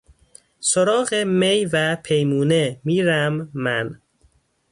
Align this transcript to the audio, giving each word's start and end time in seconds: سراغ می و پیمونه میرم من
سراغ 0.59 1.13
می 1.39 1.65
و 1.65 1.95
پیمونه 1.95 2.81
میرم 2.83 3.49
من 3.53 4.01